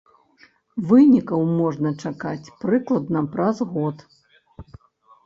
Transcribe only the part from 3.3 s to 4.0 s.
праз год.